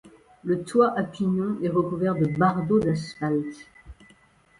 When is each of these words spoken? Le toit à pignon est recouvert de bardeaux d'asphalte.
Le 0.43 0.63
toit 0.63 0.97
à 0.97 1.03
pignon 1.03 1.59
est 1.61 1.69
recouvert 1.69 2.15
de 2.15 2.25
bardeaux 2.25 2.79
d'asphalte. 2.79 3.67